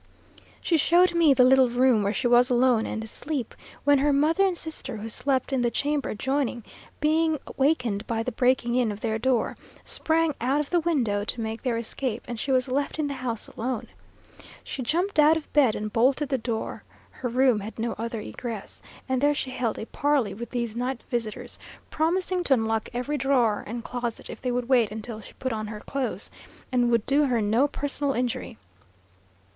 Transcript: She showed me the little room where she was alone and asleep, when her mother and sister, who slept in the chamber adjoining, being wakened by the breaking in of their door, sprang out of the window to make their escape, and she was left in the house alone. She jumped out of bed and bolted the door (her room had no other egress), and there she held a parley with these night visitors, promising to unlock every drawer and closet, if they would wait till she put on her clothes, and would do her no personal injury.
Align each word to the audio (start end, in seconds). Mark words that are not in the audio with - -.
She 0.61 0.77
showed 0.77 1.13
me 1.13 1.31
the 1.31 1.43
little 1.43 1.69
room 1.69 2.01
where 2.01 2.11
she 2.11 2.25
was 2.25 2.49
alone 2.49 2.87
and 2.87 3.03
asleep, 3.03 3.53
when 3.83 3.99
her 3.99 4.11
mother 4.11 4.43
and 4.47 4.57
sister, 4.57 4.97
who 4.97 5.07
slept 5.07 5.53
in 5.53 5.61
the 5.61 5.69
chamber 5.69 6.09
adjoining, 6.09 6.63
being 6.99 7.37
wakened 7.55 8.07
by 8.07 8.23
the 8.23 8.31
breaking 8.31 8.73
in 8.73 8.91
of 8.91 9.01
their 9.01 9.19
door, 9.19 9.55
sprang 9.85 10.33
out 10.41 10.59
of 10.59 10.71
the 10.71 10.79
window 10.79 11.23
to 11.25 11.39
make 11.39 11.61
their 11.61 11.77
escape, 11.77 12.23
and 12.27 12.39
she 12.39 12.51
was 12.51 12.67
left 12.67 12.97
in 12.97 13.05
the 13.05 13.13
house 13.13 13.47
alone. 13.47 13.85
She 14.63 14.81
jumped 14.81 15.19
out 15.19 15.37
of 15.37 15.53
bed 15.53 15.75
and 15.75 15.93
bolted 15.93 16.29
the 16.29 16.37
door 16.39 16.83
(her 17.11 17.29
room 17.29 17.59
had 17.59 17.77
no 17.77 17.93
other 17.99 18.21
egress), 18.21 18.81
and 19.07 19.21
there 19.21 19.35
she 19.35 19.51
held 19.51 19.77
a 19.77 19.85
parley 19.85 20.33
with 20.33 20.49
these 20.49 20.75
night 20.75 21.03
visitors, 21.11 21.59
promising 21.91 22.43
to 22.45 22.55
unlock 22.55 22.89
every 22.91 23.19
drawer 23.19 23.63
and 23.67 23.83
closet, 23.83 24.31
if 24.31 24.41
they 24.41 24.51
would 24.51 24.67
wait 24.67 25.03
till 25.03 25.21
she 25.21 25.33
put 25.33 25.53
on 25.53 25.67
her 25.67 25.79
clothes, 25.79 26.31
and 26.71 26.89
would 26.89 27.05
do 27.05 27.25
her 27.25 27.39
no 27.39 27.67
personal 27.67 28.13
injury. 28.15 28.57